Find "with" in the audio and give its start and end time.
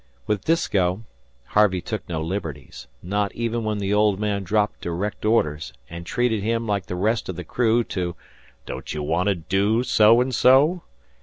0.25-0.43